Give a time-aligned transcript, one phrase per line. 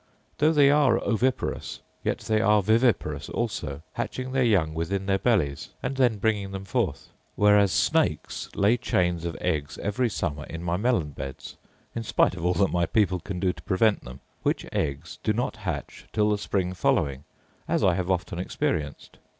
[0.39, 5.69] Though they are oviparous, yet they are viviparous also, hatching their young within their bellies,
[5.83, 7.09] and then bringing them forth.
[7.35, 11.55] Whereas snakes lay chains of eggs every summer in my melon beds,
[11.93, 15.33] in spite of all that my people can do to prevent them; which eggs do
[15.33, 17.23] not hatch till the spring following,
[17.67, 19.19] as I have often experienced.